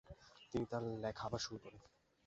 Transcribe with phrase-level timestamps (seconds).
[0.51, 1.81] তিনি তার লেখা আবার শুরু করেন।